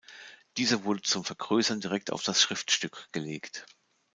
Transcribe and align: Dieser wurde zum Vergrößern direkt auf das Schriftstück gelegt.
Dieser 0.57 0.83
wurde 0.83 1.03
zum 1.03 1.23
Vergrößern 1.23 1.79
direkt 1.79 2.11
auf 2.11 2.23
das 2.23 2.41
Schriftstück 2.41 3.09
gelegt. 3.11 3.67